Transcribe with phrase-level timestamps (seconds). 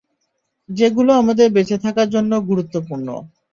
[0.69, 3.07] যেগুলো আমাদের বেঁচে থাকার জন্য গুরুত্বপূর্ণ।